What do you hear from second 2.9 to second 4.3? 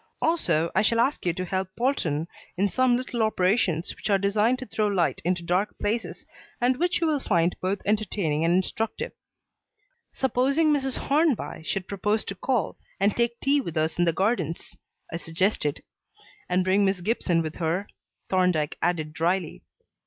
little operations which are